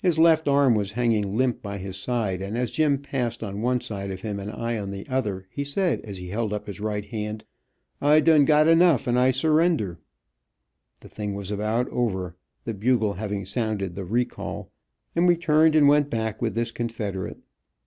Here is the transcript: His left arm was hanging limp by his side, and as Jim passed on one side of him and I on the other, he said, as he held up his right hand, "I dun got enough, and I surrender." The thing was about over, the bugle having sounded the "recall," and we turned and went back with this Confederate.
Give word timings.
His 0.00 0.18
left 0.18 0.48
arm 0.48 0.74
was 0.74 0.92
hanging 0.92 1.36
limp 1.36 1.60
by 1.60 1.76
his 1.76 1.98
side, 1.98 2.40
and 2.40 2.56
as 2.56 2.70
Jim 2.70 2.96
passed 2.96 3.42
on 3.42 3.60
one 3.60 3.82
side 3.82 4.10
of 4.10 4.22
him 4.22 4.40
and 4.40 4.50
I 4.50 4.78
on 4.78 4.90
the 4.90 5.06
other, 5.06 5.46
he 5.50 5.64
said, 5.64 6.00
as 6.00 6.16
he 6.16 6.28
held 6.30 6.54
up 6.54 6.66
his 6.66 6.80
right 6.80 7.04
hand, 7.04 7.44
"I 8.00 8.20
dun 8.20 8.46
got 8.46 8.68
enough, 8.68 9.06
and 9.06 9.18
I 9.18 9.32
surrender." 9.32 9.98
The 11.02 11.10
thing 11.10 11.34
was 11.34 11.50
about 11.50 11.90
over, 11.90 12.36
the 12.64 12.72
bugle 12.72 13.12
having 13.12 13.44
sounded 13.44 13.96
the 13.96 14.06
"recall," 14.06 14.70
and 15.14 15.26
we 15.28 15.36
turned 15.36 15.76
and 15.76 15.86
went 15.86 16.08
back 16.08 16.40
with 16.40 16.54
this 16.54 16.70
Confederate. 16.70 17.36